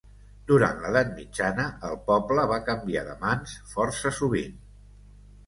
[0.51, 4.59] Durant l'edat mitjana, el poble va canviar de mans força sovint.